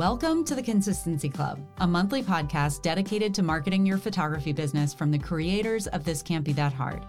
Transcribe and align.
Welcome 0.00 0.44
to 0.44 0.54
the 0.54 0.62
Consistency 0.62 1.28
Club, 1.28 1.60
a 1.76 1.86
monthly 1.86 2.22
podcast 2.22 2.80
dedicated 2.80 3.34
to 3.34 3.42
marketing 3.42 3.84
your 3.84 3.98
photography 3.98 4.50
business 4.50 4.94
from 4.94 5.10
the 5.10 5.18
creators 5.18 5.88
of 5.88 6.04
This 6.04 6.22
Can't 6.22 6.42
Be 6.42 6.54
That 6.54 6.72
Hard. 6.72 7.04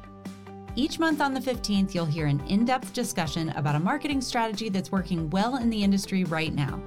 Each 0.76 1.00
month 1.00 1.22
on 1.22 1.34
the 1.34 1.40
15th, 1.40 1.96
you'll 1.96 2.06
hear 2.06 2.26
an 2.26 2.42
in 2.48 2.66
depth 2.66 2.92
discussion 2.92 3.48
about 3.52 3.76
a 3.76 3.80
marketing 3.80 4.20
strategy 4.20 4.68
that's 4.68 4.92
working 4.92 5.30
well 5.30 5.56
in 5.56 5.70
the 5.70 5.82
industry 5.82 6.26
right 6.26 6.54
now. 6.54 6.84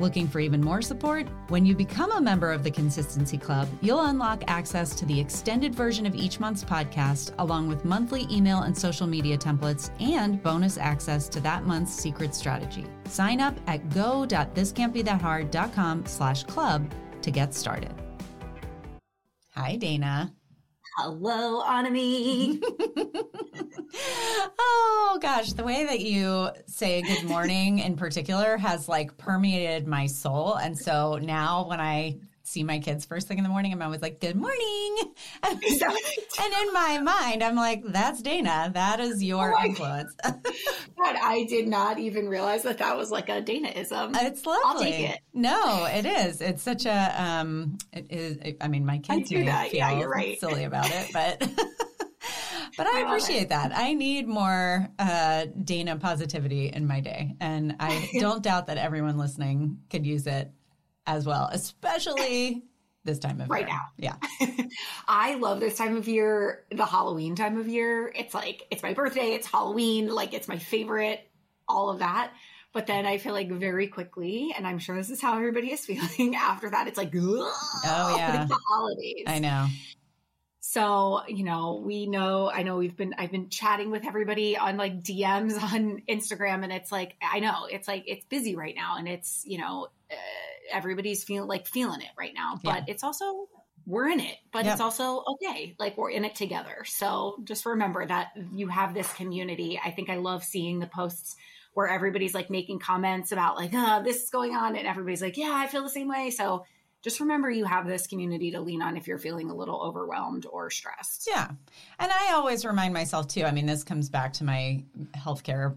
Looking 0.00 0.26
for 0.26 0.40
even 0.40 0.60
more 0.60 0.82
support? 0.82 1.28
When 1.48 1.64
you 1.64 1.76
become 1.76 2.10
a 2.12 2.20
member 2.20 2.50
of 2.50 2.64
the 2.64 2.70
Consistency 2.70 3.38
Club, 3.38 3.68
you'll 3.80 4.06
unlock 4.06 4.42
access 4.48 4.92
to 4.96 5.06
the 5.06 5.20
extended 5.20 5.72
version 5.72 6.04
of 6.04 6.16
each 6.16 6.40
month's 6.40 6.64
podcast, 6.64 7.32
along 7.38 7.68
with 7.68 7.84
monthly 7.84 8.26
email 8.30 8.62
and 8.62 8.76
social 8.76 9.06
media 9.06 9.38
templates 9.38 9.90
and 10.00 10.42
bonus 10.42 10.78
access 10.78 11.28
to 11.28 11.38
that 11.40 11.64
month's 11.64 11.92
secret 11.92 12.34
strategy. 12.34 12.86
Sign 13.04 13.40
up 13.40 13.54
at 13.68 13.88
go.thiscantbethathard.com 13.90 16.06
slash 16.06 16.42
club 16.44 16.90
to 17.22 17.30
get 17.30 17.54
started. 17.54 17.94
Hi, 19.54 19.76
Dana. 19.76 20.34
Hello, 20.96 21.62
Anami. 21.62 22.60
oh 24.58 25.18
gosh, 25.20 25.52
the 25.52 25.64
way 25.64 25.84
that 25.86 26.00
you 26.00 26.50
say 26.66 27.02
good 27.02 27.24
morning 27.24 27.78
in 27.78 27.96
particular 27.96 28.56
has 28.56 28.88
like 28.88 29.16
permeated 29.16 29.86
my 29.86 30.06
soul. 30.06 30.54
And 30.54 30.78
so 30.78 31.18
now 31.18 31.68
when 31.68 31.80
I 31.80 32.18
see 32.44 32.62
my 32.62 32.78
kids 32.78 33.04
first 33.04 33.26
thing 33.26 33.38
in 33.38 33.44
the 33.44 33.50
morning, 33.50 33.72
I'm 33.72 33.82
always 33.82 34.02
like, 34.02 34.20
good 34.20 34.36
morning. 34.36 34.96
And, 35.42 35.62
in 35.62 36.72
my 36.72 36.98
mind, 36.98 37.42
I'm 37.42 37.54
like, 37.54 37.82
that's 37.84 38.20
Dana. 38.20 38.70
That 38.74 39.00
is 39.00 39.22
your 39.22 39.54
oh 39.56 39.64
influence. 39.64 40.14
God, 40.24 40.36
I 41.22 41.46
did 41.48 41.68
not 41.68 41.98
even 41.98 42.28
realize 42.28 42.62
that 42.64 42.78
that 42.78 42.96
was 42.96 43.10
like 43.10 43.28
a 43.28 43.40
Danaism. 43.40 44.16
It's 44.22 44.44
lovely. 44.44 44.64
I'll 44.64 44.78
take 44.78 45.10
it. 45.10 45.20
No, 45.32 45.86
it 45.86 46.06
is. 46.06 46.40
It's 46.40 46.62
such 46.62 46.86
a, 46.86 47.22
um, 47.22 47.78
it 47.92 48.06
is, 48.10 48.54
I 48.60 48.68
mean, 48.68 48.84
my 48.84 48.98
kids 48.98 49.28
do 49.28 49.44
that. 49.44 49.70
feel 49.70 49.78
yeah, 49.78 49.98
you're 49.98 50.10
right. 50.10 50.38
silly 50.38 50.64
about 50.64 50.90
it, 50.90 51.10
but. 51.12 51.48
but 52.76 52.86
I, 52.86 53.00
I 53.00 53.06
appreciate 53.06 53.48
that. 53.50 53.72
I 53.74 53.94
need 53.94 54.26
more 54.26 54.88
uh, 54.98 55.46
Dana 55.62 55.96
positivity 55.96 56.68
in 56.68 56.86
my 56.86 57.00
day. 57.00 57.34
And 57.40 57.76
I 57.80 58.10
don't 58.20 58.42
doubt 58.42 58.66
that 58.68 58.78
everyone 58.78 59.18
listening 59.18 59.78
could 59.90 60.06
use 60.06 60.26
it 60.26 60.50
as 61.06 61.26
well, 61.26 61.48
especially 61.52 62.64
this 63.04 63.18
time 63.18 63.40
of 63.40 63.50
right 63.50 63.66
year. 63.66 63.76
now. 63.98 64.16
Yeah. 64.40 64.56
I 65.08 65.34
love 65.34 65.60
this 65.60 65.76
time 65.76 65.96
of 65.96 66.08
year, 66.08 66.64
the 66.70 66.86
Halloween 66.86 67.36
time 67.36 67.58
of 67.58 67.68
year. 67.68 68.10
It's 68.14 68.34
like, 68.34 68.66
it's 68.70 68.82
my 68.82 68.94
birthday, 68.94 69.34
it's 69.34 69.46
Halloween, 69.46 70.08
like 70.08 70.32
it's 70.32 70.48
my 70.48 70.58
favorite, 70.58 71.28
all 71.68 71.90
of 71.90 71.98
that. 71.98 72.32
But 72.72 72.88
then 72.88 73.06
I 73.06 73.18
feel 73.18 73.34
like 73.34 73.50
very 73.50 73.86
quickly, 73.86 74.52
and 74.56 74.66
I'm 74.66 74.80
sure 74.80 74.96
this 74.96 75.08
is 75.08 75.20
how 75.20 75.36
everybody 75.36 75.70
is 75.70 75.80
feeling 75.86 76.34
after 76.34 76.70
that, 76.70 76.88
it's 76.88 76.98
like, 76.98 77.12
oh, 77.14 78.14
yeah. 78.16 78.46
the 78.46 78.58
holidays. 78.68 79.24
I 79.26 79.38
know. 79.38 79.68
So, 80.74 81.22
you 81.28 81.44
know, 81.44 81.80
we 81.86 82.06
know, 82.06 82.50
I 82.50 82.64
know 82.64 82.78
we've 82.78 82.96
been, 82.96 83.14
I've 83.16 83.30
been 83.30 83.48
chatting 83.48 83.92
with 83.92 84.04
everybody 84.04 84.56
on 84.56 84.76
like 84.76 85.04
DMs 85.04 85.62
on 85.72 86.02
Instagram, 86.08 86.64
and 86.64 86.72
it's 86.72 86.90
like, 86.90 87.14
I 87.22 87.38
know 87.38 87.68
it's 87.70 87.86
like, 87.86 88.02
it's 88.08 88.24
busy 88.24 88.56
right 88.56 88.74
now, 88.74 88.96
and 88.98 89.06
it's, 89.06 89.44
you 89.46 89.58
know, 89.58 89.86
uh, 90.10 90.14
everybody's 90.72 91.22
feeling 91.22 91.48
like 91.48 91.68
feeling 91.68 92.00
it 92.00 92.10
right 92.18 92.32
now, 92.34 92.58
but 92.60 92.74
yeah. 92.74 92.84
it's 92.88 93.04
also, 93.04 93.48
we're 93.86 94.08
in 94.08 94.18
it, 94.18 94.36
but 94.50 94.66
it's 94.66 94.80
also 94.80 95.22
okay. 95.34 95.76
Like 95.78 95.96
we're 95.96 96.10
in 96.10 96.24
it 96.24 96.34
together. 96.34 96.84
So 96.86 97.36
just 97.44 97.66
remember 97.66 98.04
that 98.04 98.32
you 98.52 98.66
have 98.66 98.94
this 98.94 99.12
community. 99.12 99.80
I 99.82 99.92
think 99.92 100.10
I 100.10 100.16
love 100.16 100.42
seeing 100.42 100.80
the 100.80 100.88
posts 100.88 101.36
where 101.74 101.86
everybody's 101.86 102.34
like 102.34 102.50
making 102.50 102.80
comments 102.80 103.30
about 103.30 103.56
like, 103.56 103.70
oh, 103.74 104.02
this 104.02 104.22
is 104.22 104.30
going 104.30 104.56
on. 104.56 104.74
And 104.74 104.88
everybody's 104.88 105.20
like, 105.22 105.36
yeah, 105.36 105.52
I 105.52 105.66
feel 105.66 105.82
the 105.82 105.90
same 105.90 106.08
way. 106.08 106.30
So 106.30 106.64
just 107.04 107.20
remember 107.20 107.50
you 107.50 107.66
have 107.66 107.86
this 107.86 108.06
community 108.06 108.50
to 108.50 108.60
lean 108.60 108.80
on 108.80 108.96
if 108.96 109.06
you're 109.06 109.18
feeling 109.18 109.50
a 109.50 109.54
little 109.54 109.78
overwhelmed 109.82 110.46
or 110.50 110.70
stressed. 110.70 111.28
Yeah. 111.30 111.50
And 111.98 112.10
I 112.10 112.32
always 112.32 112.64
remind 112.64 112.94
myself 112.94 113.28
too. 113.28 113.44
I 113.44 113.52
mean, 113.52 113.66
this 113.66 113.84
comes 113.84 114.08
back 114.08 114.32
to 114.34 114.44
my 114.44 114.82
healthcare 115.14 115.76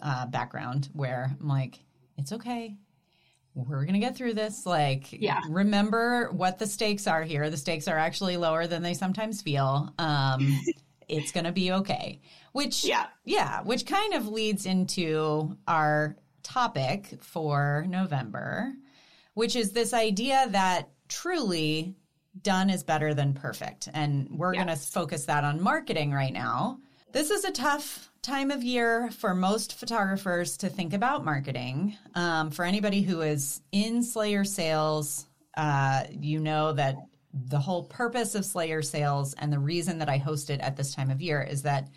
uh, 0.00 0.26
background 0.26 0.88
where 0.92 1.36
I'm 1.40 1.48
like, 1.48 1.80
it's 2.16 2.32
okay. 2.32 2.76
We're 3.54 3.82
going 3.82 3.94
to 3.94 3.98
get 3.98 4.16
through 4.16 4.34
this. 4.34 4.64
Like, 4.64 5.12
yeah. 5.12 5.40
remember 5.48 6.30
what 6.30 6.60
the 6.60 6.66
stakes 6.68 7.08
are 7.08 7.24
here. 7.24 7.50
The 7.50 7.56
stakes 7.56 7.88
are 7.88 7.98
actually 7.98 8.36
lower 8.36 8.68
than 8.68 8.82
they 8.82 8.94
sometimes 8.94 9.42
feel. 9.42 9.92
Um, 9.98 10.60
it's 11.08 11.32
going 11.32 11.44
to 11.44 11.52
be 11.52 11.72
okay. 11.72 12.20
Which, 12.52 12.84
yeah. 12.84 13.06
yeah, 13.24 13.62
which 13.62 13.84
kind 13.84 14.14
of 14.14 14.28
leads 14.28 14.64
into 14.64 15.56
our 15.66 16.16
topic 16.44 17.18
for 17.20 17.84
November 17.88 18.74
which 19.36 19.54
is 19.54 19.72
this 19.72 19.92
idea 19.92 20.46
that 20.48 20.88
truly 21.08 21.94
done 22.40 22.70
is 22.70 22.82
better 22.82 23.12
than 23.12 23.34
perfect. 23.34 23.86
And 23.92 24.30
we're 24.30 24.54
yes. 24.54 24.64
going 24.64 24.76
to 24.78 24.82
focus 24.82 25.26
that 25.26 25.44
on 25.44 25.62
marketing 25.62 26.10
right 26.10 26.32
now. 26.32 26.78
This 27.12 27.30
is 27.30 27.44
a 27.44 27.52
tough 27.52 28.10
time 28.22 28.50
of 28.50 28.62
year 28.62 29.10
for 29.10 29.34
most 29.34 29.74
photographers 29.74 30.56
to 30.58 30.70
think 30.70 30.94
about 30.94 31.22
marketing. 31.22 31.98
Um, 32.14 32.50
for 32.50 32.64
anybody 32.64 33.02
who 33.02 33.20
is 33.20 33.60
in 33.72 34.02
Sleigh 34.02 34.32
Your 34.32 34.44
sales, 34.44 35.26
uh, 35.54 36.04
you 36.10 36.40
know 36.40 36.72
that 36.72 36.96
the 37.34 37.58
whole 37.58 37.84
purpose 37.84 38.34
of 38.34 38.46
Sleigh 38.46 38.70
Your 38.70 38.80
sales 38.80 39.34
and 39.34 39.52
the 39.52 39.58
reason 39.58 39.98
that 39.98 40.08
I 40.08 40.16
host 40.16 40.48
it 40.48 40.60
at 40.60 40.78
this 40.78 40.94
time 40.94 41.10
of 41.10 41.20
year 41.20 41.42
is 41.42 41.60
that 41.62 41.90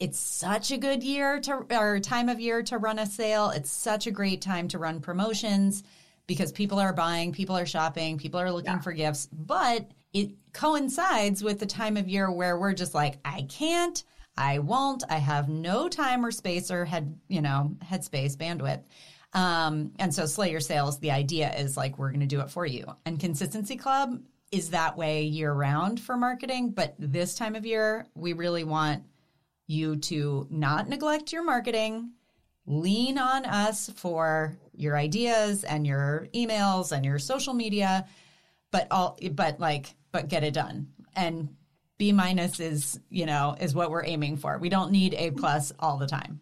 it's 0.00 0.18
such 0.18 0.72
a 0.72 0.76
good 0.76 1.04
year 1.04 1.38
to 1.38 1.64
or 1.70 2.00
time 2.00 2.28
of 2.28 2.40
year 2.40 2.64
to 2.64 2.78
run 2.78 2.98
a 2.98 3.06
sale. 3.06 3.50
It's 3.50 3.70
such 3.70 4.08
a 4.08 4.12
great 4.12 4.42
time 4.42 4.66
to 4.68 4.78
run 4.78 4.98
promotions 4.98 5.84
because 6.28 6.52
people 6.52 6.78
are 6.78 6.92
buying, 6.92 7.32
people 7.32 7.56
are 7.56 7.66
shopping, 7.66 8.18
people 8.18 8.38
are 8.38 8.52
looking 8.52 8.70
yeah. 8.70 8.80
for 8.80 8.92
gifts, 8.92 9.28
but 9.32 9.90
it 10.12 10.30
coincides 10.52 11.42
with 11.42 11.58
the 11.58 11.66
time 11.66 11.96
of 11.96 12.08
year 12.08 12.30
where 12.30 12.56
we're 12.56 12.74
just 12.74 12.94
like, 12.94 13.18
I 13.24 13.46
can't, 13.48 14.04
I 14.36 14.60
won't, 14.60 15.02
I 15.08 15.16
have 15.16 15.48
no 15.48 15.88
time 15.88 16.24
or 16.24 16.30
space 16.30 16.70
or 16.70 16.84
head, 16.84 17.18
you 17.28 17.40
know, 17.40 17.74
headspace, 17.82 18.36
bandwidth. 18.36 18.84
Um, 19.32 19.92
and 19.98 20.14
so 20.14 20.26
Sleigh 20.26 20.52
Your 20.52 20.60
Sales, 20.60 21.00
the 21.00 21.10
idea 21.10 21.52
is 21.54 21.76
like, 21.76 21.98
we're 21.98 22.10
going 22.10 22.20
to 22.20 22.26
do 22.26 22.40
it 22.40 22.50
for 22.50 22.64
you. 22.64 22.86
And 23.04 23.18
Consistency 23.18 23.76
Club 23.76 24.20
is 24.52 24.70
that 24.70 24.96
way 24.96 25.24
year 25.24 25.52
round 25.52 25.98
for 25.98 26.16
marketing. 26.16 26.70
But 26.70 26.94
this 26.98 27.34
time 27.34 27.54
of 27.54 27.66
year, 27.66 28.06
we 28.14 28.34
really 28.34 28.64
want 28.64 29.02
you 29.66 29.96
to 29.96 30.46
not 30.50 30.88
neglect 30.88 31.32
your 31.32 31.44
marketing, 31.44 32.12
lean 32.68 33.16
on 33.18 33.46
us 33.46 33.90
for 33.96 34.56
your 34.76 34.96
ideas 34.96 35.64
and 35.64 35.86
your 35.86 36.28
emails 36.34 36.92
and 36.92 37.04
your 37.04 37.18
social 37.18 37.54
media, 37.54 38.06
but 38.70 38.86
all, 38.90 39.18
but 39.32 39.58
like, 39.58 39.94
but 40.12 40.28
get 40.28 40.44
it 40.44 40.52
done. 40.52 40.88
And 41.16 41.56
B 41.96 42.12
minus 42.12 42.60
is, 42.60 43.00
you 43.10 43.26
know, 43.26 43.56
is 43.58 43.74
what 43.74 43.90
we're 43.90 44.04
aiming 44.04 44.36
for. 44.36 44.58
We 44.58 44.68
don't 44.68 44.92
need 44.92 45.14
A 45.14 45.30
plus 45.30 45.72
all 45.80 45.96
the 45.96 46.06
time. 46.06 46.40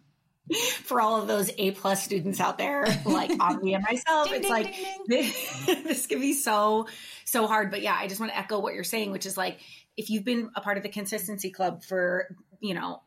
For 0.83 1.01
all 1.01 1.19
of 1.21 1.27
those 1.27 1.51
A 1.57 1.71
plus 1.71 2.03
students 2.03 2.39
out 2.39 2.57
there, 2.57 2.85
like 3.05 3.31
Audrey 3.41 3.73
and 3.73 3.83
myself, 3.83 4.29
ding, 4.29 4.35
it's 4.37 4.43
ding, 4.43 4.51
like 4.51 4.65
ding, 4.65 5.03
this, 5.07 5.65
this 5.65 6.05
can 6.05 6.21
be 6.21 6.33
so, 6.33 6.87
so 7.25 7.47
hard. 7.47 7.69
But 7.69 7.81
yeah, 7.81 7.97
I 7.99 8.07
just 8.07 8.21
want 8.21 8.31
to 8.31 8.37
echo 8.37 8.59
what 8.59 8.73
you're 8.73 8.85
saying, 8.85 9.11
which 9.11 9.25
is 9.25 9.35
like, 9.35 9.59
if 9.97 10.09
you've 10.09 10.23
been 10.23 10.49
a 10.55 10.61
part 10.61 10.77
of 10.77 10.83
the 10.83 10.89
consistency 10.89 11.49
club 11.49 11.83
for 11.83 12.29
you 12.59 12.73
know 12.73 13.01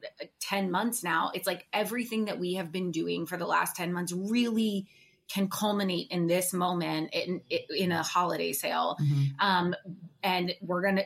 10 0.50 0.70
months 0.70 1.02
now 1.04 1.30
it's 1.34 1.46
like 1.46 1.66
everything 1.72 2.24
that 2.26 2.38
we 2.38 2.54
have 2.54 2.72
been 2.72 2.90
doing 2.90 3.26
for 3.26 3.36
the 3.36 3.46
last 3.46 3.76
10 3.76 3.92
months 3.92 4.12
really 4.12 4.86
can 5.30 5.48
culminate 5.48 6.08
in 6.10 6.26
this 6.26 6.52
moment 6.52 7.10
in 7.12 7.40
in 7.70 7.92
a 7.92 8.02
holiday 8.02 8.52
sale. 8.52 8.96
Mm-hmm. 9.00 9.24
Um, 9.38 9.74
and 10.22 10.54
we're 10.60 10.82
gonna 10.82 11.04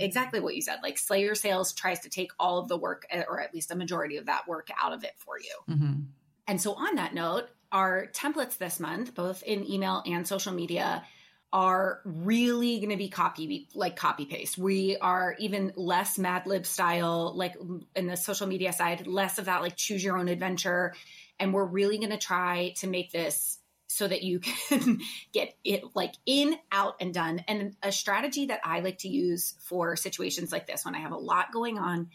exactly 0.00 0.40
what 0.40 0.54
you 0.56 0.62
said. 0.62 0.78
Like 0.82 0.98
Sleigh 0.98 1.22
Your 1.22 1.34
Sales 1.34 1.72
tries 1.72 2.00
to 2.00 2.08
take 2.08 2.32
all 2.38 2.58
of 2.58 2.68
the 2.68 2.76
work, 2.76 3.06
or 3.28 3.40
at 3.40 3.54
least 3.54 3.70
a 3.70 3.76
majority 3.76 4.16
of 4.16 4.26
that 4.26 4.48
work, 4.48 4.68
out 4.80 4.92
of 4.92 5.04
it 5.04 5.12
for 5.16 5.38
you. 5.38 5.74
Mm-hmm. 5.74 6.00
And 6.48 6.60
so, 6.60 6.74
on 6.74 6.96
that 6.96 7.14
note, 7.14 7.48
our 7.70 8.08
templates 8.12 8.58
this 8.58 8.80
month, 8.80 9.14
both 9.14 9.42
in 9.44 9.64
email 9.70 10.02
and 10.04 10.26
social 10.26 10.52
media, 10.52 11.04
are 11.52 12.00
really 12.04 12.78
going 12.78 12.90
to 12.90 12.96
be 12.96 13.08
copy 13.08 13.68
like 13.74 13.96
copy 13.96 14.24
paste. 14.24 14.56
We 14.56 14.96
are 14.96 15.36
even 15.38 15.72
less 15.76 16.18
Mad 16.18 16.46
Lib 16.46 16.64
style, 16.64 17.36
like 17.36 17.54
in 17.94 18.06
the 18.06 18.16
social 18.16 18.46
media 18.46 18.72
side, 18.72 19.06
less 19.06 19.38
of 19.38 19.44
that 19.44 19.60
like 19.60 19.76
choose 19.76 20.02
your 20.02 20.16
own 20.16 20.28
adventure 20.28 20.94
and 21.38 21.52
we're 21.52 21.64
really 21.64 21.98
going 21.98 22.10
to 22.10 22.18
try 22.18 22.72
to 22.76 22.86
make 22.86 23.10
this 23.10 23.58
so 23.88 24.08
that 24.08 24.22
you 24.22 24.38
can 24.68 25.00
get 25.32 25.54
it 25.64 25.82
like 25.94 26.14
in, 26.24 26.56
out, 26.70 26.96
and 27.00 27.12
done. 27.12 27.44
And 27.48 27.76
a 27.82 27.92
strategy 27.92 28.46
that 28.46 28.60
I 28.64 28.80
like 28.80 28.98
to 28.98 29.08
use 29.08 29.54
for 29.60 29.96
situations 29.96 30.52
like 30.52 30.66
this 30.66 30.84
when 30.84 30.94
I 30.94 31.00
have 31.00 31.12
a 31.12 31.16
lot 31.16 31.52
going 31.52 31.78
on 31.78 32.08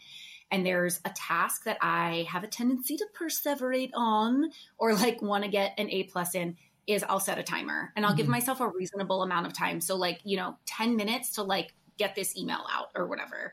and 0.50 0.64
there's 0.64 1.00
a 1.04 1.10
task 1.10 1.64
that 1.64 1.78
I 1.82 2.26
have 2.30 2.42
a 2.42 2.48
tendency 2.48 2.96
to 2.96 3.06
perseverate 3.18 3.90
on 3.94 4.50
or 4.78 4.94
like 4.94 5.20
want 5.20 5.44
to 5.44 5.50
get 5.50 5.74
an 5.78 5.90
A 5.90 6.04
plus 6.04 6.34
in 6.34 6.56
is 6.88 7.04
I'll 7.08 7.20
set 7.20 7.38
a 7.38 7.42
timer 7.42 7.92
and 7.94 8.04
I'll 8.04 8.12
mm-hmm. 8.12 8.18
give 8.18 8.28
myself 8.28 8.60
a 8.60 8.68
reasonable 8.68 9.22
amount 9.22 9.46
of 9.46 9.52
time. 9.52 9.80
So 9.80 9.94
like, 9.94 10.20
you 10.24 10.36
know, 10.36 10.56
10 10.66 10.96
minutes 10.96 11.34
to 11.34 11.42
like 11.42 11.74
get 11.98 12.14
this 12.14 12.36
email 12.36 12.64
out 12.72 12.88
or 12.96 13.06
whatever 13.06 13.52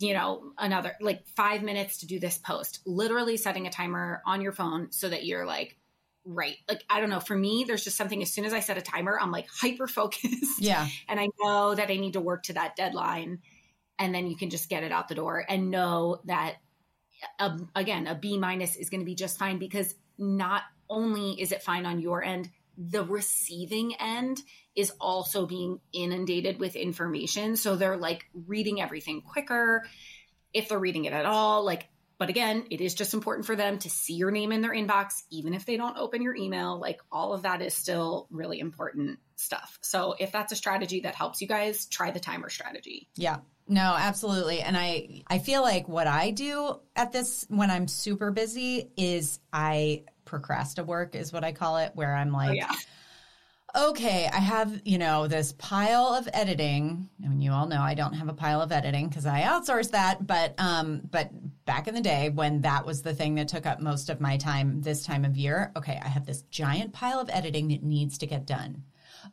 you 0.00 0.12
know, 0.12 0.52
another 0.58 0.92
like 1.00 1.26
five 1.36 1.62
minutes 1.62 1.98
to 1.98 2.06
do 2.06 2.18
this 2.18 2.38
post, 2.38 2.80
literally 2.84 3.36
setting 3.36 3.66
a 3.66 3.70
timer 3.70 4.22
on 4.26 4.40
your 4.40 4.52
phone 4.52 4.90
so 4.90 5.08
that 5.08 5.24
you're 5.24 5.46
like, 5.46 5.76
right. 6.24 6.56
Like, 6.68 6.84
I 6.90 7.00
don't 7.00 7.10
know. 7.10 7.20
For 7.20 7.36
me, 7.36 7.64
there's 7.66 7.84
just 7.84 7.96
something 7.96 8.20
as 8.22 8.32
soon 8.32 8.44
as 8.44 8.52
I 8.52 8.60
set 8.60 8.78
a 8.78 8.82
timer, 8.82 9.18
I'm 9.20 9.30
like 9.30 9.46
hyper 9.60 9.86
focused. 9.86 10.60
Yeah. 10.60 10.88
And 11.08 11.20
I 11.20 11.28
know 11.40 11.74
that 11.74 11.90
I 11.90 11.96
need 11.96 12.14
to 12.14 12.20
work 12.20 12.44
to 12.44 12.54
that 12.54 12.76
deadline. 12.76 13.40
And 13.98 14.14
then 14.14 14.26
you 14.26 14.36
can 14.36 14.50
just 14.50 14.68
get 14.68 14.82
it 14.82 14.90
out 14.90 15.08
the 15.08 15.14
door 15.14 15.44
and 15.48 15.70
know 15.70 16.20
that, 16.24 16.56
a, 17.38 17.58
again, 17.74 18.06
a 18.06 18.14
B 18.14 18.36
minus 18.36 18.76
is 18.76 18.90
going 18.90 19.00
to 19.00 19.06
be 19.06 19.14
just 19.14 19.38
fine 19.38 19.58
because 19.58 19.94
not 20.18 20.62
only 20.88 21.40
is 21.40 21.52
it 21.52 21.62
fine 21.62 21.86
on 21.86 22.00
your 22.00 22.22
end, 22.22 22.50
the 22.76 23.04
receiving 23.04 23.94
end 23.96 24.40
is 24.74 24.92
also 25.00 25.46
being 25.46 25.80
inundated 25.92 26.58
with 26.58 26.76
information. 26.76 27.56
So 27.56 27.76
they're 27.76 27.96
like 27.96 28.24
reading 28.46 28.80
everything 28.80 29.22
quicker 29.22 29.84
if 30.52 30.68
they're 30.68 30.78
reading 30.78 31.04
it 31.04 31.12
at 31.12 31.26
all. 31.26 31.64
Like 31.64 31.88
but 32.16 32.28
again, 32.28 32.66
it 32.70 32.80
is 32.80 32.94
just 32.94 33.12
important 33.12 33.44
for 33.44 33.56
them 33.56 33.78
to 33.80 33.90
see 33.90 34.14
your 34.14 34.30
name 34.30 34.52
in 34.52 34.60
their 34.60 34.72
inbox, 34.72 35.24
even 35.30 35.52
if 35.52 35.66
they 35.66 35.76
don't 35.76 35.98
open 35.98 36.22
your 36.22 36.36
email. 36.36 36.78
Like 36.78 37.00
all 37.10 37.32
of 37.32 37.42
that 37.42 37.60
is 37.60 37.74
still 37.74 38.28
really 38.30 38.60
important 38.60 39.18
stuff. 39.34 39.78
So 39.82 40.14
if 40.18 40.30
that's 40.30 40.52
a 40.52 40.56
strategy 40.56 41.00
that 41.00 41.16
helps 41.16 41.40
you 41.40 41.48
guys, 41.48 41.86
try 41.86 42.12
the 42.12 42.20
timer 42.20 42.50
strategy. 42.50 43.08
Yeah. 43.16 43.38
No, 43.66 43.94
absolutely. 43.96 44.60
And 44.60 44.76
I 44.76 45.22
I 45.26 45.38
feel 45.38 45.62
like 45.62 45.88
what 45.88 46.06
I 46.06 46.30
do 46.30 46.80
at 46.94 47.12
this 47.12 47.46
when 47.48 47.70
I'm 47.70 47.88
super 47.88 48.30
busy 48.30 48.90
is 48.96 49.40
I 49.52 50.04
procrastinate 50.24 50.86
work 50.86 51.14
is 51.14 51.32
what 51.32 51.44
I 51.44 51.52
call 51.52 51.78
it, 51.78 51.92
where 51.94 52.14
I'm 52.14 52.32
like, 52.32 52.50
oh, 52.50 52.54
yeah 52.54 52.72
okay, 53.76 54.28
I 54.32 54.38
have, 54.38 54.82
you 54.84 54.98
know, 54.98 55.26
this 55.26 55.52
pile 55.52 56.14
of 56.14 56.28
editing. 56.32 57.08
I 57.24 57.28
mean, 57.28 57.40
you 57.40 57.52
all 57.52 57.66
know 57.66 57.80
I 57.80 57.94
don't 57.94 58.14
have 58.14 58.28
a 58.28 58.34
pile 58.34 58.60
of 58.60 58.70
editing 58.70 59.08
because 59.08 59.26
I 59.26 59.42
outsource 59.42 59.90
that, 59.90 60.26
but 60.26 60.54
um 60.58 61.02
but 61.10 61.30
back 61.64 61.88
in 61.88 61.94
the 61.94 62.00
day 62.00 62.30
when 62.30 62.60
that 62.62 62.86
was 62.86 63.02
the 63.02 63.14
thing 63.14 63.34
that 63.36 63.48
took 63.48 63.66
up 63.66 63.80
most 63.80 64.10
of 64.10 64.20
my 64.20 64.36
time 64.36 64.82
this 64.82 65.04
time 65.04 65.24
of 65.24 65.36
year, 65.36 65.72
okay, 65.76 66.00
I 66.02 66.08
have 66.08 66.26
this 66.26 66.42
giant 66.42 66.92
pile 66.92 67.18
of 67.18 67.30
editing 67.30 67.68
that 67.68 67.82
needs 67.82 68.18
to 68.18 68.26
get 68.26 68.46
done. 68.46 68.84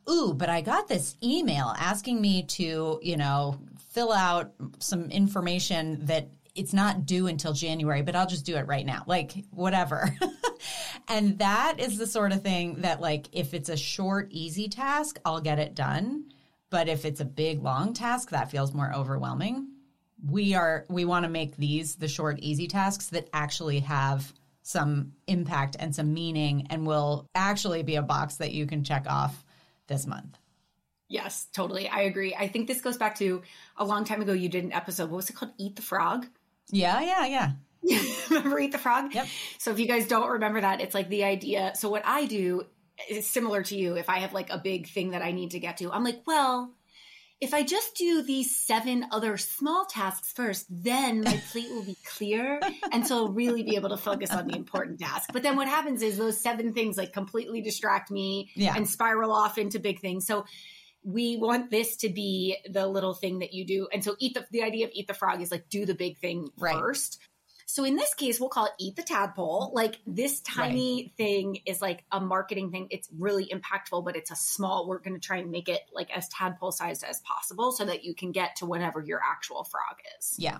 Ooh, 0.09 0.33
but 0.33 0.49
I 0.49 0.61
got 0.61 0.87
this 0.87 1.15
email 1.21 1.73
asking 1.77 2.21
me 2.21 2.43
to, 2.43 2.99
you 3.03 3.17
know, 3.17 3.59
fill 3.91 4.11
out 4.11 4.53
some 4.79 5.09
information 5.11 6.05
that 6.05 6.29
it's 6.55 6.73
not 6.73 7.05
due 7.05 7.27
until 7.27 7.53
January, 7.53 8.01
but 8.01 8.15
I'll 8.15 8.27
just 8.27 8.45
do 8.45 8.55
it 8.55 8.67
right 8.67 8.85
now. 8.85 9.03
Like, 9.05 9.33
whatever. 9.51 10.15
and 11.07 11.39
that 11.39 11.79
is 11.79 11.97
the 11.97 12.07
sort 12.07 12.31
of 12.31 12.41
thing 12.41 12.81
that, 12.81 12.99
like, 12.99 13.27
if 13.31 13.53
it's 13.53 13.69
a 13.69 13.77
short, 13.77 14.27
easy 14.31 14.67
task, 14.67 15.19
I'll 15.23 15.41
get 15.41 15.59
it 15.59 15.75
done. 15.75 16.25
But 16.69 16.87
if 16.87 17.05
it's 17.05 17.19
a 17.19 17.25
big, 17.25 17.61
long 17.61 17.93
task, 17.93 18.29
that 18.31 18.51
feels 18.51 18.73
more 18.73 18.93
overwhelming. 18.93 19.67
We 20.25 20.53
are, 20.55 20.85
we 20.89 21.05
want 21.05 21.23
to 21.23 21.29
make 21.29 21.57
these 21.57 21.95
the 21.95 22.07
short, 22.07 22.39
easy 22.39 22.67
tasks 22.67 23.07
that 23.07 23.29
actually 23.33 23.79
have 23.79 24.31
some 24.61 25.13
impact 25.27 25.75
and 25.79 25.95
some 25.95 26.13
meaning 26.13 26.67
and 26.69 26.85
will 26.85 27.27
actually 27.33 27.83
be 27.83 27.95
a 27.95 28.01
box 28.01 28.35
that 28.35 28.51
you 28.51 28.65
can 28.67 28.83
check 28.83 29.05
off 29.07 29.43
this 29.87 30.05
month. 30.05 30.37
Yes, 31.11 31.47
totally. 31.51 31.89
I 31.89 32.03
agree. 32.03 32.33
I 32.33 32.47
think 32.47 32.67
this 32.67 32.79
goes 32.79 32.95
back 32.95 33.17
to 33.17 33.41
a 33.75 33.83
long 33.83 34.05
time 34.05 34.21
ago. 34.21 34.31
You 34.31 34.47
did 34.47 34.63
an 34.63 34.71
episode. 34.71 35.09
What 35.09 35.17
was 35.17 35.29
it 35.29 35.33
called? 35.33 35.51
Eat 35.57 35.75
the 35.75 35.81
Frog. 35.81 36.25
Yeah, 36.69 37.01
yeah, 37.01 37.25
yeah. 37.83 38.05
remember 38.29 38.57
Eat 38.61 38.71
the 38.71 38.77
Frog? 38.77 39.13
Yep. 39.13 39.27
So 39.57 39.71
if 39.71 39.79
you 39.79 39.87
guys 39.87 40.07
don't 40.07 40.29
remember 40.29 40.61
that, 40.61 40.79
it's 40.79 40.95
like 40.95 41.09
the 41.09 41.25
idea. 41.25 41.73
So 41.75 41.89
what 41.89 42.03
I 42.05 42.25
do 42.27 42.63
is 43.09 43.27
similar 43.27 43.61
to 43.63 43.75
you. 43.75 43.97
If 43.97 44.07
I 44.07 44.19
have 44.19 44.31
like 44.31 44.51
a 44.51 44.57
big 44.57 44.87
thing 44.87 45.11
that 45.11 45.21
I 45.21 45.33
need 45.33 45.51
to 45.51 45.59
get 45.59 45.77
to, 45.77 45.91
I'm 45.91 46.05
like, 46.05 46.21
well, 46.25 46.71
if 47.41 47.53
I 47.53 47.63
just 47.63 47.95
do 47.95 48.21
these 48.21 48.55
seven 48.55 49.07
other 49.11 49.35
small 49.35 49.85
tasks 49.85 50.31
first, 50.31 50.65
then 50.69 51.23
my 51.23 51.41
plate 51.51 51.71
will 51.71 51.83
be 51.83 51.97
clear. 52.05 52.61
and 52.93 53.05
so 53.05 53.17
I'll 53.17 53.33
really 53.33 53.63
be 53.63 53.75
able 53.75 53.89
to 53.89 53.97
focus 53.97 54.31
on 54.31 54.47
the 54.47 54.55
important 54.55 55.01
task. 55.01 55.31
But 55.33 55.43
then 55.43 55.57
what 55.57 55.67
happens 55.67 56.03
is 56.03 56.17
those 56.17 56.39
seven 56.39 56.71
things 56.71 56.95
like 56.95 57.11
completely 57.11 57.59
distract 57.59 58.11
me 58.11 58.51
yeah. 58.55 58.75
and 58.77 58.87
spiral 58.87 59.33
off 59.33 59.57
into 59.57 59.77
big 59.77 59.99
things. 59.99 60.25
So 60.25 60.45
we 61.03 61.37
want 61.37 61.71
this 61.71 61.97
to 61.97 62.09
be 62.09 62.57
the 62.69 62.87
little 62.87 63.13
thing 63.13 63.39
that 63.39 63.53
you 63.53 63.65
do. 63.65 63.87
And 63.91 64.03
so 64.03 64.15
eat 64.19 64.33
the 64.33 64.45
the 64.51 64.63
idea 64.63 64.85
of 64.85 64.91
eat 64.93 65.07
the 65.07 65.13
frog 65.13 65.41
is 65.41 65.51
like 65.51 65.69
do 65.69 65.85
the 65.85 65.95
big 65.95 66.17
thing 66.17 66.49
right. 66.57 66.77
first. 66.77 67.19
So 67.71 67.85
in 67.85 67.95
this 67.95 68.13
case, 68.13 68.37
we'll 68.37 68.49
call 68.49 68.65
it 68.65 68.73
eat 68.79 68.97
the 68.97 69.03
tadpole. 69.03 69.71
Like 69.73 69.99
this 70.05 70.41
tiny 70.41 71.03
right. 71.03 71.11
thing 71.15 71.59
is 71.65 71.81
like 71.81 72.03
a 72.11 72.19
marketing 72.19 72.69
thing. 72.69 72.87
It's 72.89 73.07
really 73.17 73.45
impactful, 73.45 74.03
but 74.03 74.17
it's 74.17 74.29
a 74.29 74.35
small, 74.35 74.89
we're 74.89 74.99
going 74.99 75.13
to 75.13 75.25
try 75.25 75.37
and 75.37 75.51
make 75.51 75.69
it 75.69 75.79
like 75.93 76.11
as 76.11 76.27
tadpole 76.27 76.73
sized 76.73 77.05
as 77.05 77.21
possible 77.21 77.71
so 77.71 77.85
that 77.85 78.03
you 78.03 78.13
can 78.13 78.33
get 78.33 78.57
to 78.57 78.65
whatever 78.65 78.99
your 78.99 79.21
actual 79.23 79.63
frog 79.63 79.95
is. 80.19 80.35
Yeah. 80.37 80.57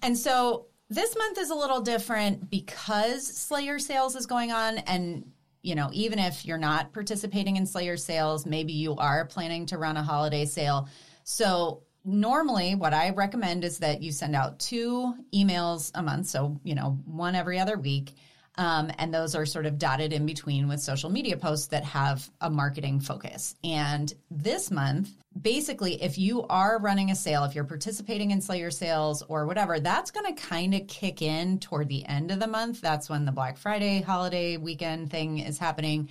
And 0.00 0.16
so 0.16 0.68
this 0.88 1.14
month 1.18 1.36
is 1.36 1.50
a 1.50 1.54
little 1.54 1.82
different 1.82 2.48
because 2.48 3.26
Sleigh 3.26 3.64
Your 3.64 3.78
sales 3.78 4.16
is 4.16 4.24
going 4.24 4.50
on 4.50 4.78
and 4.78 5.30
you 5.68 5.74
know, 5.74 5.90
even 5.92 6.18
if 6.18 6.46
you're 6.46 6.56
not 6.56 6.94
participating 6.94 7.56
in 7.56 7.66
Sleigh 7.66 7.84
Your 7.84 7.98
sales, 7.98 8.46
maybe 8.46 8.72
you 8.72 8.96
are 8.96 9.26
planning 9.26 9.66
to 9.66 9.76
run 9.76 9.98
a 9.98 10.02
holiday 10.02 10.46
sale. 10.46 10.88
So 11.24 11.82
normally 12.06 12.74
what 12.74 12.94
I 12.94 13.10
recommend 13.10 13.64
is 13.64 13.76
that 13.80 14.02
you 14.02 14.10
send 14.10 14.34
out 14.34 14.58
two 14.58 15.12
emails 15.34 15.90
a 15.94 16.02
month. 16.02 16.28
So, 16.28 16.58
you 16.64 16.74
know, 16.74 16.98
one 17.04 17.34
every 17.34 17.58
other 17.58 17.76
week. 17.76 18.14
Um, 18.58 18.90
and 18.98 19.14
those 19.14 19.36
are 19.36 19.46
sort 19.46 19.66
of 19.66 19.78
dotted 19.78 20.12
in 20.12 20.26
between 20.26 20.66
with 20.66 20.80
social 20.80 21.10
media 21.10 21.36
posts 21.36 21.68
that 21.68 21.84
have 21.84 22.28
a 22.40 22.50
marketing 22.50 22.98
focus. 22.98 23.54
And 23.62 24.12
this 24.32 24.72
month, 24.72 25.10
basically, 25.40 26.02
if 26.02 26.18
you 26.18 26.42
are 26.48 26.80
running 26.80 27.12
a 27.12 27.14
sale, 27.14 27.44
if 27.44 27.54
you're 27.54 27.62
participating 27.62 28.32
in 28.32 28.40
Sleigh 28.40 28.58
Your 28.58 28.72
sales 28.72 29.22
or 29.22 29.46
whatever, 29.46 29.78
that's 29.78 30.10
going 30.10 30.34
to 30.34 30.42
kind 30.42 30.74
of 30.74 30.88
kick 30.88 31.22
in 31.22 31.60
toward 31.60 31.88
the 31.88 32.04
end 32.04 32.32
of 32.32 32.40
the 32.40 32.48
month. 32.48 32.80
That's 32.80 33.08
when 33.08 33.24
the 33.24 33.32
Black 33.32 33.58
Friday 33.58 34.00
holiday 34.00 34.56
weekend 34.56 35.12
thing 35.12 35.38
is 35.38 35.56
happening. 35.56 36.08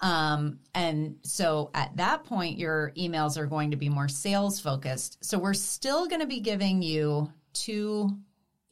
Um, 0.00 0.60
and 0.74 1.16
so 1.22 1.70
at 1.74 1.94
that 1.98 2.24
point, 2.24 2.58
your 2.58 2.92
emails 2.96 3.36
are 3.36 3.46
going 3.46 3.72
to 3.72 3.76
be 3.76 3.90
more 3.90 4.08
sales 4.08 4.60
focused. 4.60 5.22
So 5.22 5.38
we're 5.38 5.52
still 5.52 6.08
going 6.08 6.22
to 6.22 6.26
be 6.26 6.40
giving 6.40 6.80
you 6.80 7.30
two 7.52 8.16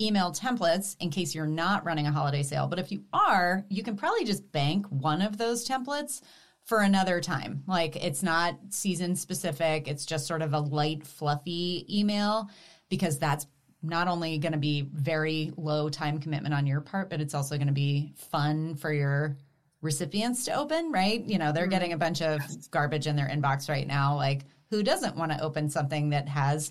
email 0.00 0.32
templates 0.32 0.96
in 1.00 1.10
case 1.10 1.34
you're 1.34 1.46
not 1.46 1.84
running 1.84 2.06
a 2.06 2.12
holiday 2.12 2.42
sale. 2.42 2.66
But 2.66 2.78
if 2.78 2.90
you 2.90 3.04
are, 3.12 3.64
you 3.68 3.82
can 3.82 3.96
probably 3.96 4.24
just 4.24 4.50
bank 4.52 4.86
one 4.86 5.22
of 5.22 5.38
those 5.38 5.68
templates 5.68 6.22
for 6.64 6.80
another 6.80 7.20
time. 7.20 7.62
Like 7.66 7.96
it's 7.96 8.22
not 8.22 8.56
season 8.70 9.16
specific, 9.16 9.88
it's 9.88 10.06
just 10.06 10.26
sort 10.26 10.42
of 10.42 10.54
a 10.54 10.60
light, 10.60 11.06
fluffy 11.06 11.86
email 11.90 12.48
because 12.88 13.18
that's 13.18 13.46
not 13.82 14.08
only 14.08 14.38
going 14.38 14.52
to 14.52 14.58
be 14.58 14.82
very 14.92 15.52
low 15.56 15.88
time 15.88 16.18
commitment 16.18 16.54
on 16.54 16.66
your 16.66 16.80
part, 16.80 17.08
but 17.10 17.20
it's 17.20 17.34
also 17.34 17.56
going 17.56 17.66
to 17.66 17.72
be 17.72 18.12
fun 18.16 18.74
for 18.74 18.92
your 18.92 19.36
recipients 19.80 20.44
to 20.44 20.54
open, 20.54 20.92
right? 20.92 21.24
You 21.24 21.38
know, 21.38 21.52
they're 21.52 21.64
mm-hmm. 21.64 21.70
getting 21.70 21.92
a 21.92 21.98
bunch 21.98 22.20
of 22.20 22.40
garbage 22.70 23.06
in 23.06 23.16
their 23.16 23.28
inbox 23.28 23.68
right 23.68 23.86
now. 23.86 24.16
Like, 24.16 24.42
who 24.68 24.82
doesn't 24.82 25.16
want 25.16 25.32
to 25.32 25.42
open 25.42 25.68
something 25.68 26.10
that 26.10 26.28
has 26.28 26.70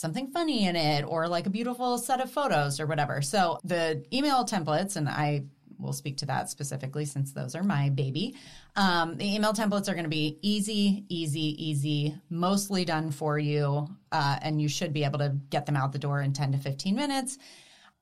something 0.00 0.30
funny 0.32 0.66
in 0.66 0.76
it 0.76 1.04
or 1.04 1.28
like 1.28 1.46
a 1.46 1.50
beautiful 1.50 1.98
set 1.98 2.20
of 2.20 2.30
photos 2.30 2.80
or 2.80 2.86
whatever. 2.86 3.20
So 3.22 3.58
the 3.64 4.04
email 4.12 4.44
templates, 4.44 4.96
and 4.96 5.08
I 5.08 5.44
will 5.78 5.92
speak 5.92 6.18
to 6.18 6.26
that 6.26 6.50
specifically 6.50 7.04
since 7.04 7.32
those 7.32 7.54
are 7.54 7.62
my 7.62 7.90
baby. 7.90 8.34
Um, 8.76 9.16
the 9.16 9.34
email 9.34 9.52
templates 9.52 9.88
are 9.88 9.94
going 9.94 10.04
to 10.04 10.10
be 10.10 10.38
easy, 10.42 11.04
easy, 11.08 11.68
easy, 11.68 12.14
mostly 12.28 12.84
done 12.84 13.10
for 13.10 13.38
you, 13.38 13.88
uh, 14.12 14.38
and 14.42 14.60
you 14.60 14.68
should 14.68 14.92
be 14.92 15.04
able 15.04 15.18
to 15.20 15.36
get 15.50 15.66
them 15.66 15.76
out 15.76 15.92
the 15.92 15.98
door 15.98 16.20
in 16.20 16.32
10 16.32 16.52
to 16.52 16.58
15 16.58 16.94
minutes. 16.94 17.38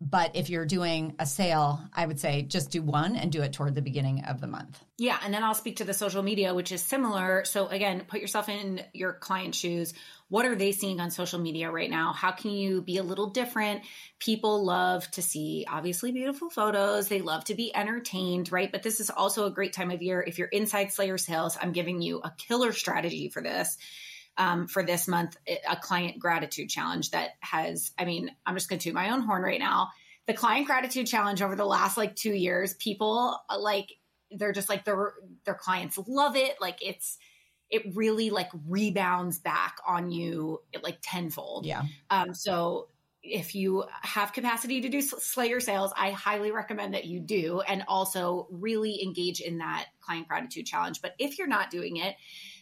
But 0.00 0.36
if 0.36 0.48
you're 0.48 0.66
doing 0.66 1.16
a 1.18 1.26
sale, 1.26 1.80
I 1.92 2.06
would 2.06 2.20
say 2.20 2.42
just 2.42 2.70
do 2.70 2.82
one 2.82 3.16
and 3.16 3.32
do 3.32 3.42
it 3.42 3.52
toward 3.52 3.74
the 3.74 3.82
beginning 3.82 4.24
of 4.24 4.40
the 4.40 4.46
month. 4.46 4.80
Yeah. 4.96 5.18
And 5.24 5.34
then 5.34 5.42
I'll 5.42 5.54
speak 5.54 5.78
to 5.78 5.84
the 5.84 5.94
social 5.94 6.22
media, 6.22 6.54
which 6.54 6.70
is 6.70 6.80
similar. 6.80 7.44
So, 7.44 7.66
again, 7.66 8.04
put 8.06 8.20
yourself 8.20 8.48
in 8.48 8.80
your 8.92 9.12
client 9.12 9.56
shoes. 9.56 9.94
What 10.28 10.44
are 10.44 10.54
they 10.54 10.72
seeing 10.72 11.00
on 11.00 11.10
social 11.10 11.38
media 11.38 11.70
right 11.70 11.88
now? 11.88 12.12
How 12.12 12.32
can 12.32 12.50
you 12.50 12.82
be 12.82 12.98
a 12.98 13.02
little 13.02 13.30
different? 13.30 13.82
People 14.18 14.64
love 14.64 15.10
to 15.12 15.22
see 15.22 15.64
obviously 15.68 16.12
beautiful 16.12 16.50
photos. 16.50 17.08
They 17.08 17.22
love 17.22 17.44
to 17.44 17.54
be 17.54 17.74
entertained, 17.74 18.52
right? 18.52 18.70
But 18.70 18.82
this 18.82 19.00
is 19.00 19.08
also 19.10 19.46
a 19.46 19.50
great 19.50 19.72
time 19.72 19.90
of 19.90 20.02
year. 20.02 20.22
If 20.26 20.38
you're 20.38 20.48
inside 20.48 20.92
Sleigh 20.92 21.06
Your 21.06 21.18
sales, 21.18 21.56
I'm 21.60 21.72
giving 21.72 22.02
you 22.02 22.20
a 22.22 22.34
killer 22.36 22.72
strategy 22.72 23.30
for 23.30 23.42
this 23.42 23.78
um, 24.38 24.68
for 24.68 24.82
this 24.84 25.08
month 25.08 25.36
a 25.68 25.76
client 25.76 26.18
gratitude 26.18 26.70
challenge 26.70 27.10
that 27.10 27.30
has, 27.40 27.90
I 27.98 28.04
mean, 28.04 28.30
I'm 28.46 28.54
just 28.54 28.68
going 28.68 28.78
to 28.78 28.84
toot 28.84 28.94
my 28.94 29.10
own 29.10 29.22
horn 29.22 29.42
right 29.42 29.58
now. 29.58 29.88
The 30.26 30.34
client 30.34 30.66
gratitude 30.66 31.06
challenge 31.06 31.42
over 31.42 31.56
the 31.56 31.64
last 31.64 31.96
like 31.96 32.14
two 32.14 32.32
years, 32.32 32.74
people 32.74 33.40
uh, 33.48 33.58
like 33.58 33.94
they're 34.30 34.52
just 34.52 34.68
like 34.68 34.84
their 34.84 35.14
their 35.44 35.54
clients 35.54 35.98
love 36.06 36.36
it. 36.36 36.54
Like 36.60 36.78
it's 36.82 37.18
it 37.70 37.94
really 37.94 38.30
like 38.30 38.48
rebounds 38.66 39.38
back 39.38 39.76
on 39.86 40.10
you 40.10 40.60
like 40.82 40.98
tenfold. 41.02 41.66
Yeah. 41.66 41.82
Um. 42.10 42.34
So 42.34 42.88
if 43.22 43.54
you 43.54 43.84
have 44.02 44.32
capacity 44.32 44.80
to 44.82 44.88
do 44.88 45.00
Sleigh 45.00 45.48
Your 45.48 45.60
sales, 45.60 45.92
I 45.96 46.12
highly 46.12 46.50
recommend 46.50 46.94
that 46.94 47.04
you 47.04 47.20
do, 47.20 47.60
and 47.60 47.84
also 47.88 48.46
really 48.50 49.02
engage 49.02 49.40
in 49.40 49.58
that 49.58 49.86
client 50.00 50.28
gratitude 50.28 50.66
challenge. 50.66 51.02
But 51.02 51.14
if 51.18 51.38
you're 51.38 51.48
not 51.48 51.70
doing 51.70 51.96
it, 51.96 52.16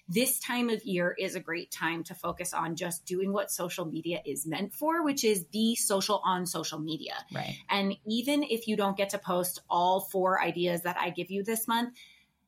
this 0.08 0.38
time 0.38 0.70
of 0.70 0.84
year 0.84 1.14
is 1.18 1.34
a 1.34 1.40
great 1.40 1.70
time 1.70 2.04
to 2.04 2.14
focus 2.14 2.54
on 2.54 2.76
just 2.76 3.04
doing 3.06 3.32
what 3.32 3.50
social 3.50 3.84
media 3.84 4.20
is 4.24 4.46
meant 4.46 4.72
for, 4.72 5.04
which 5.04 5.24
is 5.24 5.42
be 5.44 5.74
social 5.74 6.20
on 6.24 6.46
social 6.46 6.78
media. 6.78 7.14
Right. 7.34 7.56
And 7.68 7.96
even 8.06 8.44
if 8.44 8.68
you 8.68 8.76
don't 8.76 8.96
get 8.96 9.10
to 9.10 9.18
post 9.18 9.60
all 9.68 10.00
four 10.00 10.40
ideas 10.40 10.82
that 10.82 10.96
I 10.98 11.10
give 11.10 11.30
you 11.30 11.42
this 11.42 11.66
month, 11.66 11.94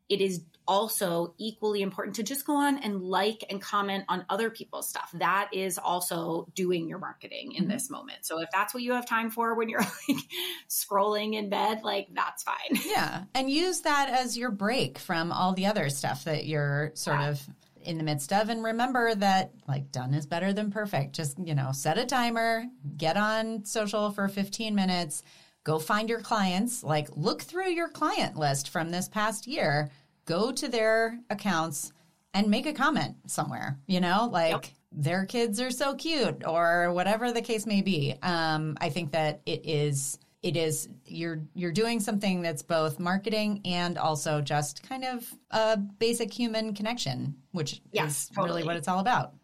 it 0.08 0.20
is 0.20 0.42
also 0.68 1.34
equally 1.38 1.80
important 1.80 2.16
to 2.16 2.22
just 2.22 2.46
go 2.46 2.54
on 2.54 2.78
and 2.78 3.00
like 3.00 3.42
and 3.48 3.60
comment 3.60 4.04
on 4.08 4.24
other 4.28 4.50
people's 4.50 4.88
stuff. 4.88 5.10
That 5.14 5.48
is 5.52 5.78
also 5.78 6.46
doing 6.54 6.86
your 6.86 6.98
marketing 6.98 7.52
in 7.52 7.64
mm-hmm. 7.64 7.72
this 7.72 7.90
moment. 7.90 8.26
So 8.26 8.40
if 8.40 8.50
that's 8.52 8.74
what 8.74 8.82
you 8.82 8.92
have 8.92 9.06
time 9.06 9.30
for 9.30 9.54
when 9.54 9.70
you're 9.70 9.80
like 10.08 10.18
scrolling 10.68 11.34
in 11.34 11.48
bed, 11.48 11.80
like 11.82 12.08
that's 12.12 12.44
fine. 12.44 12.56
Yeah. 12.88 13.24
And 13.34 13.50
use 13.50 13.82
that 13.82 14.08
as 14.08 14.36
your 14.36 14.50
break 14.50 14.98
from 14.98 15.30
all 15.30 15.52
the 15.52 15.66
other 15.66 15.88
stuff 15.88 16.24
that 16.24 16.46
you're 16.46 16.92
sort 16.94 17.20
yeah. 17.20 17.28
of 17.30 17.48
in 17.82 17.96
the 17.96 18.04
midst 18.04 18.32
of 18.32 18.48
and 18.48 18.64
remember 18.64 19.14
that 19.14 19.52
like 19.68 19.92
done 19.92 20.12
is 20.12 20.26
better 20.26 20.52
than 20.52 20.70
perfect 20.70 21.14
just 21.14 21.38
you 21.38 21.54
know 21.54 21.70
set 21.72 21.96
a 21.96 22.04
timer 22.04 22.64
get 22.96 23.16
on 23.16 23.64
social 23.64 24.10
for 24.10 24.26
15 24.28 24.74
minutes 24.74 25.22
go 25.68 25.78
find 25.78 26.08
your 26.08 26.20
clients 26.20 26.82
like 26.82 27.08
look 27.14 27.42
through 27.42 27.68
your 27.68 27.90
client 27.90 28.36
list 28.36 28.70
from 28.70 28.90
this 28.90 29.06
past 29.06 29.46
year 29.46 29.90
go 30.24 30.50
to 30.50 30.66
their 30.66 31.18
accounts 31.28 31.92
and 32.34 32.48
make 32.48 32.66
a 32.66 32.72
comment 32.72 33.16
somewhere, 33.26 33.78
you 33.86 34.00
know, 34.00 34.28
like 34.30 34.52
yep. 34.52 34.66
their 34.92 35.26
kids 35.26 35.60
are 35.60 35.70
so 35.70 35.94
cute 35.94 36.42
or 36.46 36.92
whatever 36.92 37.32
the 37.32 37.42
case 37.42 37.66
may 37.66 37.82
be. 37.82 38.14
Um, 38.22 38.76
I 38.80 38.90
think 38.90 39.12
that 39.12 39.40
it 39.46 39.62
is 39.64 40.18
it 40.42 40.56
is 40.56 40.88
you're 41.04 41.40
you're 41.54 41.72
doing 41.72 41.98
something 41.98 42.42
that's 42.42 42.62
both 42.62 42.98
marketing 43.00 43.60
and 43.64 43.98
also 43.98 44.40
just 44.40 44.88
kind 44.88 45.04
of 45.04 45.26
a 45.50 45.76
basic 45.76 46.32
human 46.32 46.74
connection, 46.74 47.34
which 47.52 47.80
yes, 47.90 48.24
is 48.24 48.28
totally. 48.28 48.48
really 48.48 48.64
what 48.64 48.76
it's 48.76 48.88
all 48.88 49.00
about. 49.00 49.34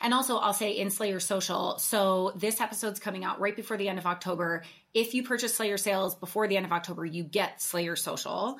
And 0.00 0.14
also, 0.14 0.36
I'll 0.36 0.52
say 0.52 0.72
in 0.72 0.90
Sleigh 0.90 1.10
Your 1.10 1.20
Social. 1.20 1.78
So 1.78 2.32
this 2.36 2.60
episode's 2.60 3.00
coming 3.00 3.24
out 3.24 3.40
right 3.40 3.56
before 3.56 3.76
the 3.76 3.88
end 3.88 3.98
of 3.98 4.06
October. 4.06 4.62
If 4.92 5.14
you 5.14 5.22
purchase 5.22 5.54
Sleigh 5.54 5.68
Your 5.68 5.78
Sales 5.78 6.14
before 6.14 6.48
the 6.48 6.56
end 6.56 6.66
of 6.66 6.72
October, 6.72 7.04
you 7.04 7.24
get 7.24 7.60
Sleigh 7.62 7.84
Your 7.84 7.96
Social 7.96 8.58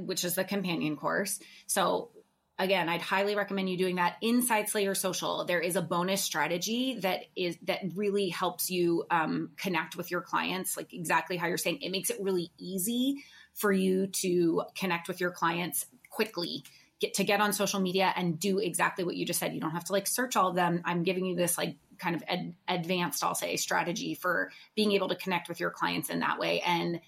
which 0.00 0.24
is 0.24 0.34
the 0.34 0.44
companion 0.44 0.96
course. 0.96 1.38
So 1.66 2.10
again, 2.58 2.88
I'd 2.88 3.00
highly 3.00 3.34
recommend 3.34 3.68
you 3.70 3.76
doing 3.76 3.96
that 3.96 4.16
inside 4.20 4.68
Sleigh 4.68 4.84
Your 4.84 4.94
Social. 4.94 5.44
There 5.44 5.60
is 5.60 5.76
a 5.76 5.82
bonus 5.82 6.22
strategy 6.22 6.98
that 7.00 7.24
is 7.36 7.56
that 7.62 7.80
really 7.94 8.28
helps 8.28 8.70
you 8.70 9.04
um, 9.10 9.50
connect 9.56 9.96
with 9.96 10.10
your 10.10 10.20
clients, 10.20 10.76
like 10.76 10.92
exactly 10.92 11.36
how 11.36 11.46
you're 11.46 11.58
saying. 11.58 11.80
It 11.82 11.90
makes 11.90 12.10
it 12.10 12.18
really 12.20 12.50
easy 12.58 13.24
for 13.54 13.72
you 13.72 14.06
to 14.06 14.62
connect 14.74 15.08
with 15.08 15.20
your 15.20 15.30
clients 15.30 15.86
quickly. 16.10 16.64
Get 17.02 17.14
to 17.14 17.24
get 17.24 17.40
on 17.40 17.52
social 17.52 17.80
media 17.80 18.12
and 18.14 18.38
do 18.38 18.58
exactly 18.58 19.02
what 19.02 19.16
you 19.16 19.26
just 19.26 19.40
said. 19.40 19.52
You 19.52 19.60
don't 19.60 19.72
have 19.72 19.86
to 19.86 19.92
like 19.92 20.06
search 20.06 20.36
all 20.36 20.50
of 20.50 20.54
them. 20.54 20.82
I'm 20.84 21.02
giving 21.02 21.26
you 21.26 21.34
this 21.34 21.58
like 21.58 21.74
kind 21.98 22.14
of 22.14 22.22
ad- 22.28 22.54
advanced, 22.68 23.24
I'll 23.24 23.34
say, 23.34 23.56
strategy 23.56 24.14
for 24.14 24.52
being 24.76 24.92
able 24.92 25.08
to 25.08 25.16
connect 25.16 25.48
with 25.48 25.58
your 25.58 25.70
clients 25.70 26.10
in 26.10 26.20
that 26.20 26.38
way. 26.38 26.60
And 26.60 27.00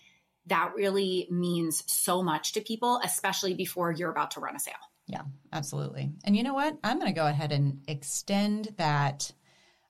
that 0.47 0.73
really 0.75 1.29
means 1.31 1.85
so 1.87 2.25
much 2.25 2.55
to 2.55 2.61
people, 2.61 3.01
especially 3.05 3.55
before 3.55 3.93
you're 3.93 4.11
about 4.11 4.33
to 4.33 4.41
run 4.41 4.57
a 4.57 4.59
sale. 4.59 4.75
Yeah, 5.07 5.23
absolutely. 5.53 6.11
And 6.25 6.37
you 6.37 6.43
know 6.43 6.55
what? 6.55 6.77
I'm 6.83 6.99
going 6.99 7.13
to 7.15 7.19
go 7.19 7.29
ahead 7.29 7.53
and 7.53 7.83
extend 7.87 8.75
that. 8.79 9.31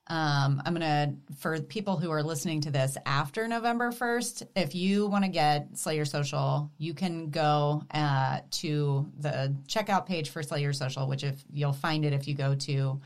Um, 0.07 0.61
I'm 0.63 0.75
going 0.75 0.81
to, 0.81 1.35
for 1.37 1.59
people 1.61 1.97
who 1.97 2.11
are 2.11 2.21
listening 2.21 2.61
to 2.61 2.71
this 2.71 2.95
after 3.07 3.47
November 3.47 3.91
1st, 3.91 4.43
if 4.55 4.75
you 4.75 5.07
want 5.07 5.25
to 5.25 5.31
get 5.31 5.77
Sleigh 5.77 5.95
Your 5.95 6.05
Social, 6.05 6.71
you 6.77 6.93
can 6.93 7.31
go 7.31 7.83
uh, 7.91 8.41
to 8.51 9.11
the 9.17 9.55
checkout 9.67 10.05
page 10.05 10.29
for 10.29 10.43
Sleigh 10.43 10.61
Your 10.61 10.73
Social, 10.73 11.07
which 11.07 11.23
if 11.23 11.43
you'll 11.51 11.73
find 11.73 12.05
it 12.05 12.13
if 12.13 12.27
you 12.27 12.35
go 12.35 12.53
to 12.53 13.01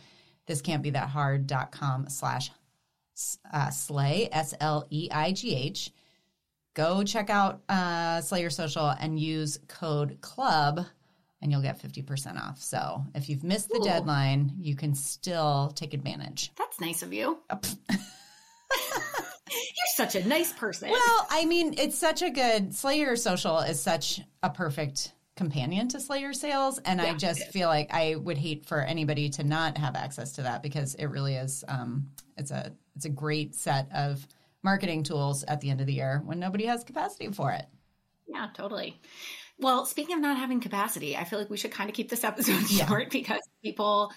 this 0.49 0.61
can't 0.61 0.81
be 0.81 0.89
that 0.89 1.09
hard.com 1.09 2.09
slash 2.09 2.51
uh, 3.53 3.69
slay, 3.69 4.27
S 4.31 4.55
L 4.59 4.85
E 4.89 5.07
I 5.11 5.31
G 5.31 5.55
H. 5.55 5.91
Go 6.73 7.03
check 7.03 7.29
out 7.29 7.61
uh, 7.69 8.19
Sleigh 8.21 8.41
Your 8.41 8.49
Social 8.49 8.89
and 8.89 9.19
use 9.19 9.59
code 9.67 10.19
CLUB 10.21 10.85
and 11.41 11.51
you'll 11.51 11.61
get 11.61 11.81
50% 11.81 12.37
off. 12.41 12.61
So 12.61 13.03
if 13.15 13.29
you've 13.29 13.43
missed 13.43 13.69
the 13.69 13.79
Ooh. 13.79 13.83
deadline, 13.83 14.53
you 14.59 14.75
can 14.75 14.93
still 14.93 15.71
take 15.75 15.93
advantage. 15.93 16.51
That's 16.57 16.79
nice 16.81 17.01
of 17.01 17.13
you. 17.13 17.39
You're 19.51 19.95
such 19.95 20.15
a 20.15 20.27
nice 20.27 20.53
person. 20.53 20.89
Well, 20.91 21.27
I 21.29 21.45
mean, 21.45 21.75
it's 21.77 21.97
such 21.97 22.21
a 22.21 22.29
good 22.29 22.75
Sleigh 22.75 22.99
Your 22.99 23.15
Social 23.15 23.59
is 23.59 23.81
such 23.81 24.21
a 24.43 24.49
perfect 24.49 25.13
companion 25.35 25.87
to 25.87 25.99
Sleigh 25.99 26.21
Your 26.21 26.33
sales. 26.33 26.79
And 26.79 26.99
yeah, 26.99 27.11
I 27.11 27.13
just 27.15 27.47
feel 27.47 27.67
like 27.67 27.93
I 27.93 28.15
would 28.15 28.37
hate 28.37 28.65
for 28.65 28.81
anybody 28.81 29.29
to 29.31 29.43
not 29.43 29.77
have 29.77 29.95
access 29.95 30.33
to 30.33 30.43
that 30.43 30.61
because 30.61 30.95
it 30.95 31.05
really 31.05 31.35
is 31.35 31.63
um, 31.67 32.09
it's 32.37 32.51
a 32.51 32.73
it's 32.95 33.05
a 33.05 33.09
great 33.09 33.55
set 33.55 33.87
of 33.93 34.27
marketing 34.61 35.03
tools 35.03 35.43
at 35.43 35.61
the 35.61 35.69
end 35.69 35.79
of 35.79 35.87
the 35.87 35.93
year 35.93 36.21
when 36.25 36.39
nobody 36.39 36.65
has 36.65 36.83
capacity 36.83 37.29
for 37.29 37.51
it. 37.53 37.65
Yeah, 38.27 38.47
totally. 38.53 38.99
Well, 39.59 39.85
speaking 39.85 40.15
of 40.15 40.21
not 40.21 40.37
having 40.37 40.61
capacity, 40.61 41.17
I 41.17 41.25
feel 41.25 41.37
like 41.37 41.49
we 41.49 41.57
should 41.57 41.71
kind 41.71 41.89
of 41.89 41.95
keep 41.95 42.09
this 42.09 42.23
episode 42.23 42.61
yeah. 42.69 42.87
short 42.87 43.09
because 43.09 43.41
people 43.63 44.11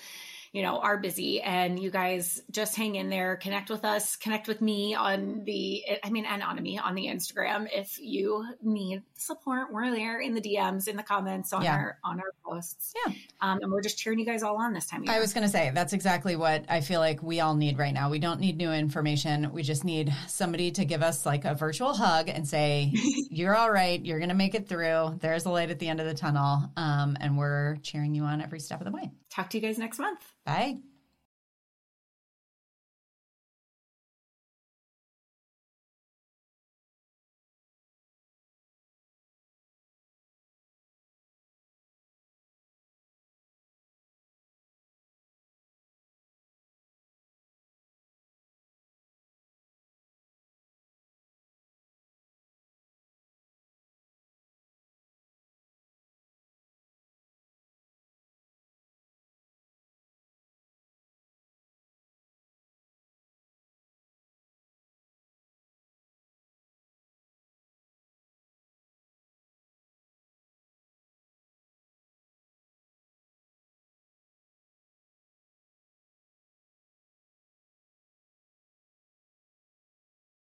you 0.52 0.62
know, 0.62 0.78
are 0.80 0.98
busy 0.98 1.40
and 1.40 1.78
you 1.78 1.90
guys 1.90 2.42
just 2.50 2.76
hang 2.76 2.94
in 2.96 3.08
there, 3.08 3.36
connect 3.36 3.70
with 3.70 3.86
us, 3.86 4.16
connect 4.16 4.46
with 4.46 4.60
me 4.60 4.94
on 4.94 5.44
the, 5.44 5.82
I 6.04 6.10
mean, 6.10 6.26
and 6.26 6.42
on 6.42 6.62
me 6.62 6.78
on 6.78 6.94
the 6.94 7.06
Instagram. 7.06 7.68
If 7.72 7.98
you 7.98 8.44
need 8.62 9.02
support, 9.14 9.72
we're 9.72 9.90
there 9.90 10.20
in 10.20 10.34
the 10.34 10.42
DMs, 10.42 10.88
in 10.88 10.96
the 10.96 11.02
comments 11.02 11.54
on 11.54 11.62
yeah. 11.62 11.74
our, 11.74 11.98
on 12.04 12.20
our 12.20 12.32
posts. 12.44 12.92
Yeah. 12.94 13.14
Um, 13.40 13.60
and 13.62 13.72
we're 13.72 13.80
just 13.80 13.96
cheering 13.96 14.18
you 14.18 14.26
guys 14.26 14.42
all 14.42 14.56
on 14.58 14.74
this 14.74 14.86
time. 14.86 15.08
I 15.08 15.20
was 15.20 15.32
going 15.32 15.44
to 15.44 15.50
say, 15.50 15.70
that's 15.72 15.94
exactly 15.94 16.36
what 16.36 16.66
I 16.68 16.82
feel 16.82 17.00
like 17.00 17.22
we 17.22 17.40
all 17.40 17.54
need 17.54 17.78
right 17.78 17.94
now. 17.94 18.10
We 18.10 18.18
don't 18.18 18.38
need 18.38 18.58
new 18.58 18.72
information. 18.72 19.52
We 19.54 19.62
just 19.62 19.84
need 19.84 20.14
somebody 20.28 20.70
to 20.72 20.84
give 20.84 21.02
us 21.02 21.24
like 21.24 21.46
a 21.46 21.54
virtual 21.54 21.94
hug 21.94 22.28
and 22.28 22.46
say, 22.46 22.92
you're 23.30 23.56
all 23.56 23.70
right. 23.70 24.04
You're 24.04 24.18
going 24.18 24.28
to 24.28 24.34
make 24.34 24.54
it 24.54 24.68
through. 24.68 25.18
There's 25.20 25.46
a 25.46 25.50
light 25.50 25.70
at 25.70 25.78
the 25.78 25.88
end 25.88 26.00
of 26.00 26.06
the 26.06 26.14
tunnel. 26.14 26.70
Um, 26.76 27.16
and 27.20 27.38
we're 27.38 27.76
cheering 27.76 28.14
you 28.14 28.24
on 28.24 28.42
every 28.42 28.60
step 28.60 28.82
of 28.82 28.84
the 28.84 28.92
way. 28.92 29.10
Talk 29.30 29.48
to 29.50 29.58
you 29.58 29.66
guys 29.66 29.78
next 29.78 29.98
month. 29.98 30.20
来 30.44 30.76